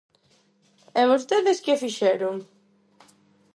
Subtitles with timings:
[0.99, 2.35] ¿E vostedes que fixeron?